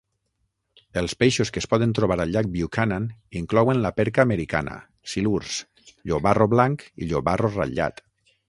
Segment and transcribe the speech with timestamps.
[1.01, 3.05] Els peixos que es poden trobar al llac Buchanan
[3.41, 4.79] inclouen la perca americana,
[5.15, 5.61] silurs,
[5.93, 8.07] llobarro blanc i llobarro ratllat.